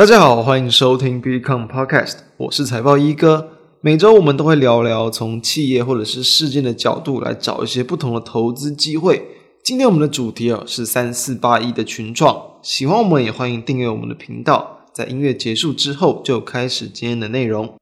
[0.00, 3.50] 大家好，欢迎收听 BICOM Podcast 我是财报一哥。
[3.82, 9.22] 每周我们都会聊聊从企业或者是事件的角度来找一些不同的投资机会。
[9.62, 14.86] 今天我们的主题啊是三四八一的群创，喜欢我们也欢迎订阅我们的频道。
[14.94, 17.74] 在音乐结束之后，就开始今天的内容。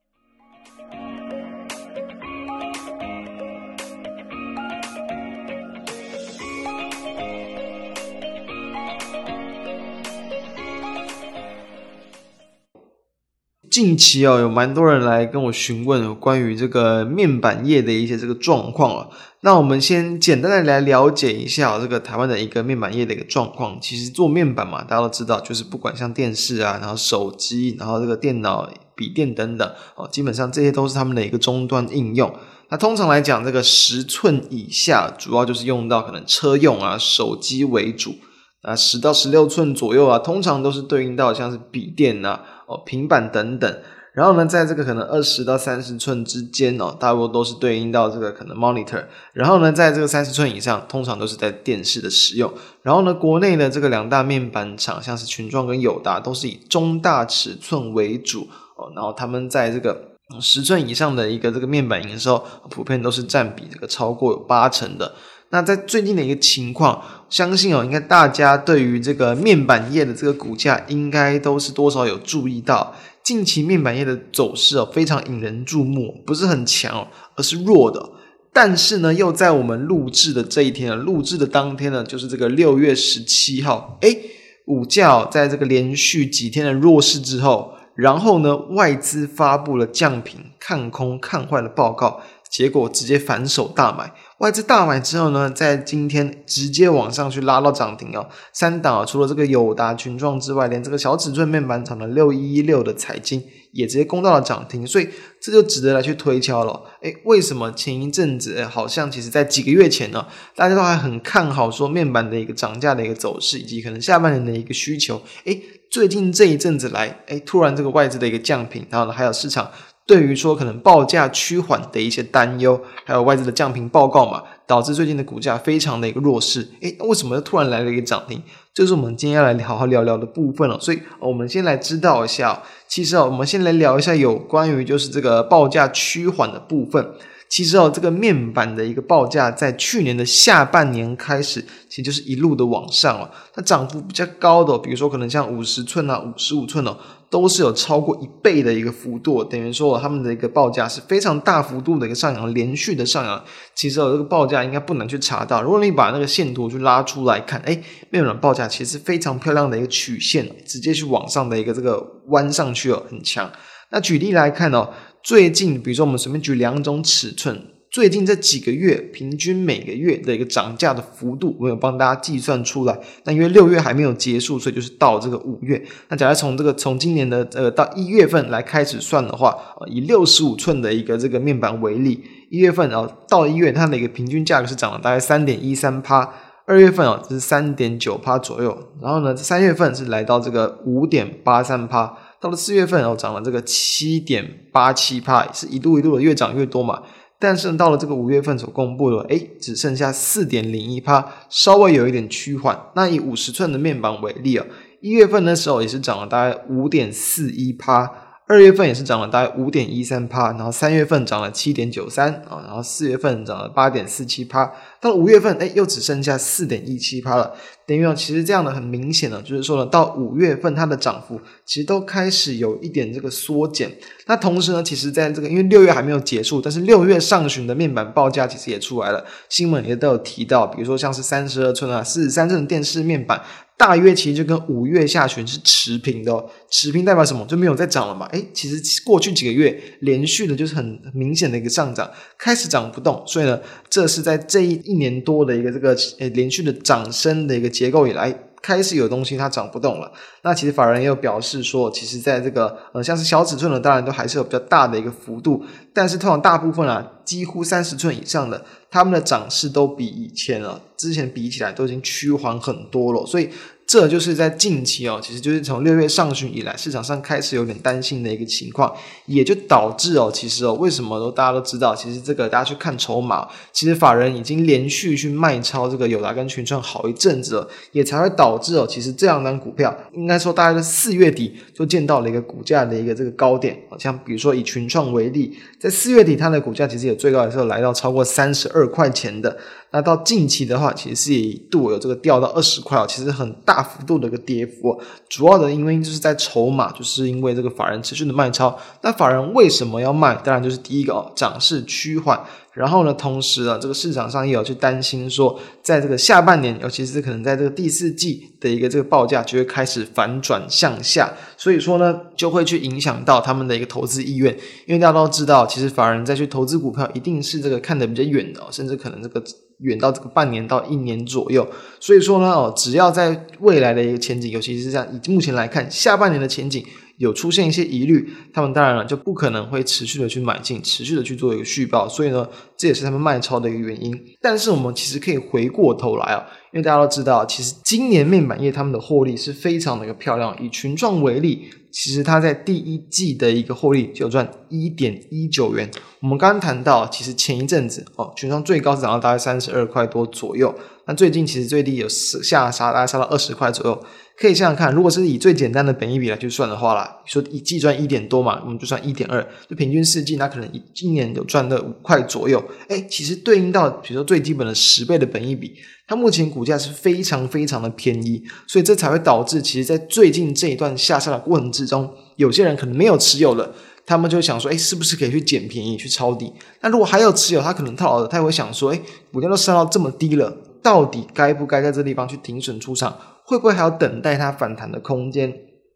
[13.78, 19.08] 近期哦，有蛮多人来跟我询问关于这个面板业的一些这个状况啊。
[19.42, 23.78] 那我们先简单的来了解一下这个台湾的一个面板业的一个状况。
[23.80, 32.34] 其实做面板嘛，大家都知道，就是不管像电视啊，然后手机，然后这个电脑、笔电等等哦，基本上这些都是他们的一个终端应用。
[32.70, 38.16] 那通常来讲，这个十寸以下，主要就是用到可能车用啊、手机为主。
[38.62, 43.82] 啊，十到十六寸左右啊，通常都是对应到像是笔电呐、哦平板等等。
[44.14, 49.04] 然后呢，在这个可能二十到三十寸之间哦，大多都是对应到这个可能 monitor。
[49.32, 52.52] 然后呢，在这个三十寸以上，通常都是在电视的使用。
[52.82, 58.90] 然后呢，国内的这个两大面板厂，像是群创跟友达，都是以中大尺寸为主哦。
[58.96, 59.96] 然后他们在这个
[60.40, 65.14] 十寸以上的一个这个面板营收，普遍都是占比这个超过有八成的。
[65.50, 72.94] 那在最近的一个情况，相信哦，应该大家对于这个面板业的这个股价，应该都是多少有注意到。
[73.22, 78.10] 近期面板业的走势哦，非常引人注目，不是很强，而是弱的。
[78.50, 84.18] 但是呢，又在我们录制的这一天啊，录制的当天呢，就是这个六月十七号，诶，
[84.64, 92.22] 股价在这个连续几天的弱势之后，然后呢，外资发布了降频、看空、看坏的报告。
[92.50, 98.26] 结果直接反手大买，外资大买之后呢，在今天直接往上去拉到涨停哦。
[98.52, 105.08] 三档除了这个友达、群创之外，连这个小尺寸面板厂的六一六的彩晶也直接攻到了涨停，所以
[105.40, 106.82] 这就值得来去推敲了。
[107.02, 110.26] 诶，为什么前一阵子好像其实在几个月前呢，
[110.56, 115.20] 大家都还很看好说面板的一个涨价的一个走势，以及可能下半年的一个需求。
[115.44, 119.70] 诶，最近这一阵子来，诶，突然这个外资的一个降评，然后呢还有市场。
[120.08, 126.66] 对于说可能报价趋缓的一些担忧，还有外资的降频报告嘛，导致最近的股价非常的一个弱势。
[126.80, 128.42] 诶，为什么突然来了一个涨停？
[128.72, 130.80] 就是我们今天要来好好聊聊的部分了。
[130.80, 137.06] 所以，我们先来知道一下，其实啊，我们先来聊一下有关于就是这个报价趋缓的部分。
[137.50, 143.30] 其实哦，这个面板的一个报价，在去年的下半年开始，其实就是一路的往上哦。
[143.54, 146.96] 它涨幅比较高的，比如说可能像五十寸啊、五十五寸哦，
[147.30, 153.44] 都是有超过一倍的一个幅度，等于说他们的一个报价是非常大幅度的一个上扬，连续的上扬。
[153.74, 163.50] 其实哦，这个报价应该不难去查到，如果你把那个线图去拉出来看，哎，面板报价其实非常漂亮的一个曲线，直接去往上的一个这个弯上去哦，很强。
[163.90, 164.90] 那举例来看哦。
[165.20, 167.60] 最近，比如说我们随便举两种尺寸，
[167.90, 172.98] 最近这几个月平均每个月的一个涨价的幅度，我有帮大家计算出来。
[173.24, 175.82] 那因为六月还没有结束，所以就是到这个五月。
[176.08, 179.56] 那假如从这个从今年的呃到一月份来开始算的话，
[179.86, 186.30] 以六十五寸的一个这个面板为例，一月份啊到一月，它的一个平均价格是涨了大概三点一三趴，
[186.66, 192.18] 二月份啊这是三点九趴左右，然后呢三月份是来到这个五点八三趴。
[192.40, 197.02] 到了四月份，哦，涨了这个七点八七趴，是一度一度的越涨越多嘛。
[197.40, 202.76] 但是到了这个五月份所公布的，哎，只剩下四点零一趴，稍微有一点趋缓。
[202.94, 204.66] 那以五十寸的面板为例啊，
[205.00, 208.10] 一月份的时候也是涨了大概五点四一趴，
[208.48, 214.72] 二月份也是涨了大概五点一三趴，然后三月份涨了七点九三啊，然后四月份涨了八点四七趴。
[215.00, 217.54] 到了五月份，哎，又只剩下四点一七趴了。
[217.86, 223.90] 等于其实这样的很明显呢，就是说呢，到五月份它的涨幅其实都开始有一点这个缩减。
[224.26, 233.40] 那同时呢，其实在这个因为六月还没有结束，但是六月上旬的面板报价其实也出来了，新闻也都有提到，比如说像是三十二寸啊、四十三寸的电视面板，
[233.78, 236.50] 大约其实就跟五月下旬是持平的哦。
[236.70, 237.46] 持平代表什么？
[237.46, 238.26] 就没有再涨了嘛？
[238.32, 243.58] 哎，其实过去几个月连续的就是很明显的一个上涨，开始涨不动，所以呢，
[243.88, 244.87] 这是在这一。
[244.88, 250.10] 一年多的一个这个诶连续的涨升的一个结构以来，开始有东西它涨不动了。
[250.42, 255.62] 那其实法人也有表示说，其实在这个呃像是小尺寸的，当然都还是有比较大的一个幅度，
[255.92, 263.26] 但是通常大部分啊，几乎三十寸以上的，他们的涨势都比以前啊之前比起来都已经趋缓很多了。
[263.26, 263.50] 所以
[263.88, 268.94] 这就是在近期哦，其实就是从六月上旬以来，市场上开始有点担心的一个情况，
[269.24, 289.56] 也就导致哦，其实哦，为什么都大家都知道，其实这个大家去看筹码，其实法人已经连续去卖超这个友达跟群创好一阵子了，也才会导致哦，其实这两档股票应该说大概在四月底就见到了一个股价的一个这个高点，像比如说以群创为例，在四月底它的股价其实也最高的时候来到超过三十二块钱的。
[289.90, 295.00] 那到近期的话，其实是一度有这个掉到二十块哦，其实很大幅度的一个跌幅。
[295.30, 298.78] 主要的因为就是在筹码，就是因为这个法人持续的卖超。
[299.02, 300.34] 那法人为什么要卖？
[300.44, 302.38] 当然就是第一个哦，涨势趋缓。
[302.74, 311.32] 然后呢，同时啊，这个市场上也有去担心说，在这个下半年，尤其是可能在这个第四季的一个这个报价就会开始反转向下。
[311.56, 314.54] 所以说呢，就会去影响到他们的一个投资意愿。
[314.86, 319.42] 因为大家都知道，其实法人再去投资股票，一定是这个看得比较远的，甚至可能这个。
[319.80, 321.66] 远到这个半年到一年左右，
[322.00, 326.84] 所以说呢，哦，只要在未来的一个前景，尤其是这样，以目前来看，下半年的前景
[327.18, 334.18] 有出现一些疑虑，他们当然了就不可能会持续的去买进，持续的去做一个续报，所以呢，这也是他们卖超的一个原因。
[334.40, 341.68] 但是我们其实可以回过头来啊，因为大家都知道，其实今年面板业他们的获利是非常的一个漂亮，以群创为例。
[341.90, 345.90] 其实它在第一季的一个获利就赚一点一九元。
[346.20, 350.74] 我们刚刚谈到，其实前一阵子哦，全仓最高是涨到大概三十二块多左右。
[351.06, 354.04] 那最近其实最低有下杀，大概杀到二十块左右。
[354.40, 362.62] 可以想想看，如果是以最简单的本益比来去算的话啦，说一季赚一点多嘛，我们就算一点二，就平均四季，那可能一今年有赚了五块左右。
[362.88, 365.74] 哎，其实对应到比如说最基本的十倍的本益比，
[366.06, 373.74] 它目前股价是非常非常的便宜，所以这才会导致，其实，在最近这一段下杀的过程之中，有些人可能没有持有了，
[374.06, 376.52] 他们就想说，哎，是不是可以去捡便宜去抄底？
[376.80, 379.00] 那如果还有持有，他可能套牢的，他也会想说，哎，
[379.32, 383.16] 股价都杀到这么低了，到底该不该在这地方去停损出场？
[383.48, 385.50] 会不会还要等待它反弹的空间？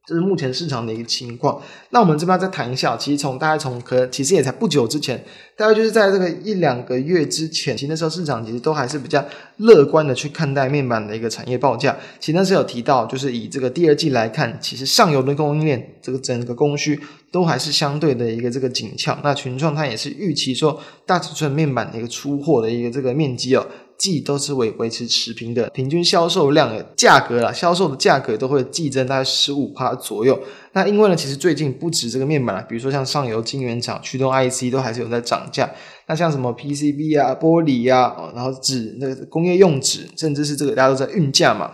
[0.04, 1.62] 这是目前市场的一个情况。
[1.90, 5.22] 那我们这边再谈一下，其实从大概从可能其实也才不久之前，
[5.56, 9.24] 大概就是在这个一两个月之前，其实那时候市场其实都还是比较
[9.58, 11.96] 乐观的去看待面板的一个产业报价。
[12.18, 16.98] 其实那时候有提到，就是以这个第二季来看，其实上游的供应链这个整个供需
[17.30, 19.16] 都还是相对的一个这个紧俏。
[19.22, 23.64] 那群创它也是预期说，大尺寸面板的一个出货的一个这个面积哦。
[24.02, 30.36] 季都是维维持持平的，平均销售量的价格啦，销售的价格都会季增大概十五趴左右。
[30.72, 35.70] 那因为呢，其实最近不止这个面板啦，比如说像上游晶圆厂、驱动 IC 都还是有在涨价。
[36.08, 41.70] 那像什么 PCB 啊、玻璃啊，然后纸那个工业用纸，甚至是这个大家都在运价嘛。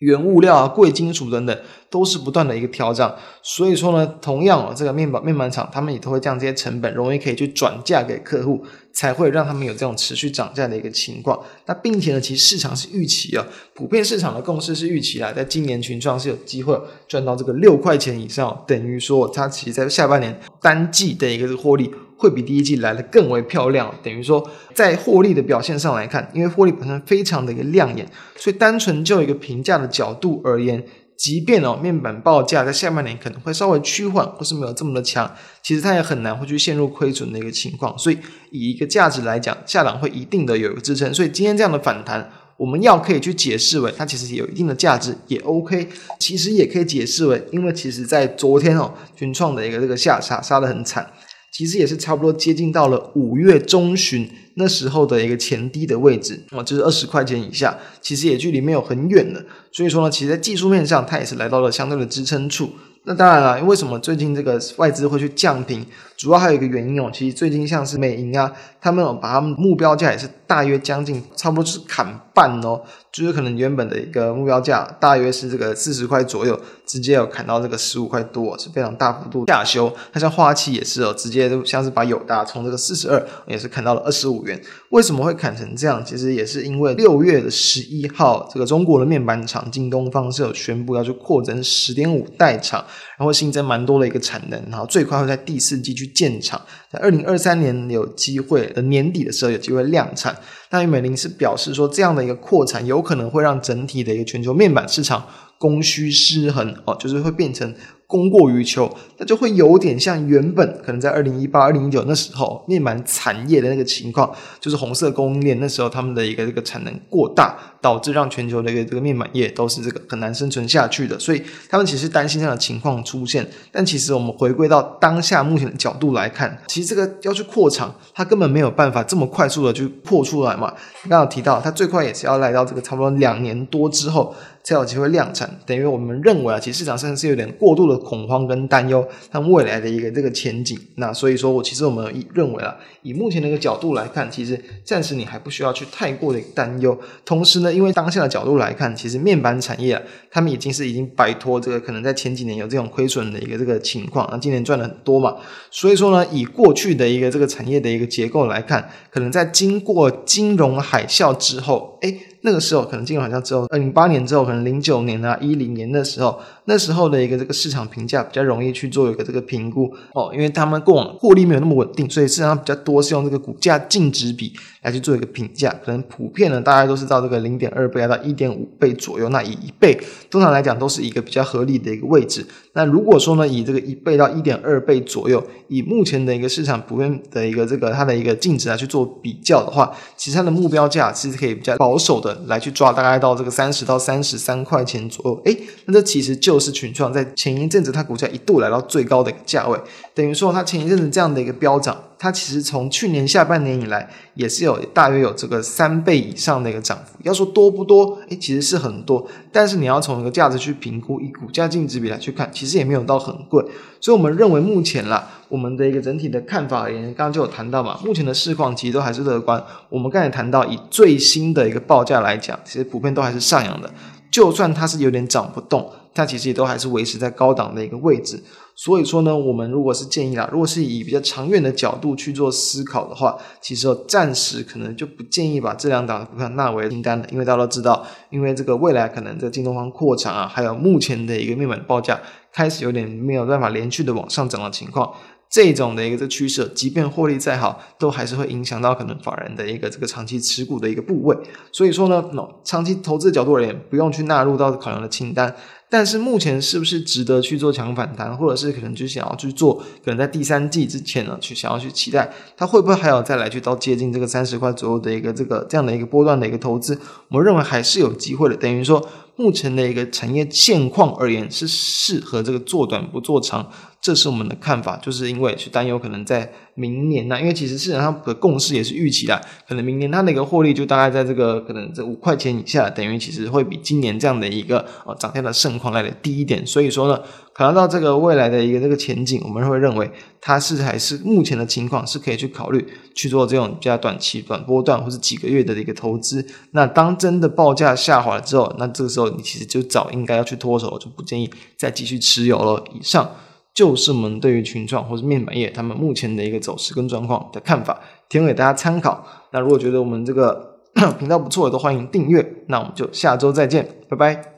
[0.00, 1.58] 原物料啊、贵金属等等，
[1.90, 8.64] 都是不断的一个调涨，所以说呢，同样哦，这个面板面板厂他们也都会将这些成本容易可以去转嫁给客户，
[8.98, 11.38] 才会让他们有这种持续涨价的一个情况。
[11.66, 21.94] 那并且呢，其实市场是预期啊，普遍市场的共识是预期啊，在今年群创是有机会赚到这个六块钱以上，等于说它其实在下半年单季的一个获利。
[22.20, 28.04] 会比第一季来的更为漂亮，等于说在获利的表现上来看，因为获利本身非常的一个亮眼，
[28.34, 30.84] 所以单纯就一个评价的角度而言，
[31.18, 35.28] 即便哦面板报价在下半年可能会稍微趋缓，或是没有这么的强，
[35.62, 37.98] 其实它也很难会去陷入亏损的一个情况。
[37.98, 38.16] 所以
[38.52, 41.12] 以一个价值来讲，下档会一定的有一个支撑。
[41.12, 45.88] 所以今天这样的反弹，我们要可以去解释为它其实有一定的价值，也 OK。
[46.20, 51.04] 其实也可以解释为，因为其实在昨天哦群创的一个这个下杀杀的很惨。
[51.52, 59.44] 其实也是差不多接近到了五月中旬那时候的一个前低的位置啊，就是二十块钱以下，其实也距离没有很远了。
[59.72, 62.70] 所以说呢，其实在技术面上，它也是来到了相对的支撑处。
[63.04, 65.84] 那当然了，为什么最近这个外资会去降频？
[66.18, 72.82] 主要还有一个原因哦，其实最近像是美银啊，他们把他们目标价也是大约将近，差不多是砍半哦，
[73.12, 79.94] 就是可能原本的一个目标价大约是这个四十块左右，直接有砍到这个十五块多，是非常大幅度下修。
[80.12, 84.60] 那像花旗也是哦，直接都像是把友达从这个四十二也是砍到了二十五元。
[84.90, 86.04] 为什么会砍成这样？
[86.04, 92.84] 其实也是因为六月的十一号，这个中国的面板厂京东方是有宣布要去扩增十点五代厂，
[93.16, 96.07] 然后新增蛮多的一个产能，然后最快会在第四季去。
[96.08, 96.60] 建厂
[96.90, 100.36] 在二零二三年有机会的年底的时候有机会量产，
[100.70, 105.26] 那美林是表示说，这样的一个扩产有可能会让整体的一个全球面板市场
[105.58, 107.74] 供需失衡哦，就是会变成。
[108.10, 123.46] 供过于求，那就会有点像原本可能在二零一八、二零一九那时候面板产业的那个情况，就是红色供应链那时候他们的一个这个产能过大，导致让全球的一个这个面板业都是这个很难生存下去的，所以他们其实担心这样的情况出现。
[123.70, 130.72] 但其实我们回归到当下目前的角度来看，其实这个要去扩厂，它根本没有办法这么快速的去扩出来嘛。
[131.10, 134.34] 刚刚提到，它最快也是要来到这个差不多两年多之后。
[134.68, 135.48] 才有机会量产。
[135.64, 140.78] 等于我们认为啊，其实市场上是有点过度的恐慌跟担忧，它未来的一个这个前景。
[140.96, 146.98] 那所以说我其实我们认为啊，以目前的一个角度来看，其实暂时你还不需要去太过的担忧。
[147.24, 155.36] 同时呢，因为当下的角度来看，其实面板产业啊，他们已经是已经摆脱这个可能在前几年有这种亏损的一个这个情况，那今年赚了很多嘛。
[155.70, 174.52] 所以说呢，以过去的一个这个产业的一个结构来看，可能在经过金融海啸之后，诶那个时候可能金融海啸之后，二零零八年之后，可能零九年啊、一零年的时候，那时候的一个这个市场评价比较容易去做一个这个评估哦，因为他们过往获利没有那么稳定，所以市场上比较多是用这个股价净值比
[174.82, 179.98] 来去做一个评价，可能普遍呢大家都是到这个零点二倍到一点五倍左右，那以一倍
[180.30, 182.46] 通常来讲都是一个比较合理的一个位置。
[182.74, 195.42] 那如果说呢，以这个一倍到一点二倍左右，以目前的一个市场普遍的一个这个它的一个净值来去做比较的话，其实它的目标价其实可以比较保守的来去抓，大概到这个三十到三十三块钱左右。
[195.44, 195.56] 哎，
[195.86, 199.78] 那这其实就是群创在前一阵子它股价一度来到最高的一个价位，
[200.14, 201.96] 等于说它前一阵子这样的一个飙涨。
[202.18, 207.16] 它其实从去年下半年以来，也是有大约有这个三倍以上的一个涨幅。
[207.22, 208.18] 要说多不多？
[208.28, 209.26] 诶，其实是很多。
[209.52, 213.64] 但是你要从一个价值去评估，以股价净值比来去看，其实也没有到很贵。
[214.00, 219.62] 所以我们认为目前啦，我们的一个整体的看法而言，刚刚就有谈到嘛，目前的市况其实都还是乐观。
[219.88, 223.88] 我们刚才谈到，以最新的一个报价来讲，其实普遍都还是上扬的。
[224.30, 228.42] 就算它是有点涨不动，它其实也都还是维持在高档的一个位置。
[228.80, 242.20] 所以说呢，我们如果是建议啦，如果是以比较长远的角度去做思考的话，其实暂时可能就不建议把这两档股票纳为清单了，因为大家都知道，因为这个未来可能在京东方扩产啊，还有目前的一个面板报价
[242.52, 245.12] 开始有点没有办法连续的往上涨的情况。
[245.50, 251.36] 这种的一个这趋势，即便获利再好，都还是会影响到可能法人的一个这个长期持股的一个部位。
[251.72, 255.54] 所以说呢，no, 长期投资的角度而言，不用去纳入到考量的清单。
[255.90, 267.00] 但是目前是不是值得去做强反弹，或者是可能就想要去做，可能在第三季之前呢，去想要去期待它会不会还有再来去到接近这个三十块左右的一个这个这样的一个波段的一个投资，
[267.30, 268.56] 我们认为还是有机会的。
[268.58, 269.02] 等于说，
[269.36, 273.72] 目前的一个产业现况而言，是适合这个做短不做长。
[274.08, 279.38] 这是我们的看法，就是因为去担忧可能在明年呢，因为其实市场上的共识也是预期的，
[279.68, 287.20] 可能明年它的一个获利就大概在这个可能这五块钱以下，等于其实会比今年这样的一个呃涨价的盛况来的低一点，所以说呢，
[287.52, 290.10] 考量到这个未来的一个这个前景，我们会认为
[290.40, 292.82] 它是还是目前的情况是可以去考虑
[293.14, 296.42] 去做这种比较短期、短波段或是几个月的一个投资。
[296.70, 302.82] 那当真的报价下滑了之后，那这个时候你其实就早应该要去脱手，就不建议再继续持有了。
[302.94, 303.30] 以上。
[303.78, 309.24] 就是我们对于群创或者面板业他们目前的一个走势跟状况的看法，提供给大家参考。
[309.52, 310.80] 那如果觉得我们这个
[311.16, 312.44] 频道不错的，都欢迎订阅。
[312.66, 314.57] 那我们就下周再见，拜拜。